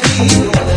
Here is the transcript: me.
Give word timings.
me. 0.00 0.69